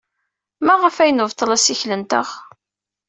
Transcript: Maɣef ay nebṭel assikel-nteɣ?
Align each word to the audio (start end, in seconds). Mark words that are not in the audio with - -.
Maɣef 0.65 0.95
ay 0.97 1.11
nebṭel 1.13 1.49
assikel-nteɣ? 1.55 2.27